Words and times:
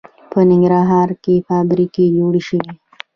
په 0.31 0.39
ننګرهار 0.49 1.09
کې 1.23 1.43
فابریکې 1.47 2.05
جوړې 2.17 2.41
شوي 2.47 2.71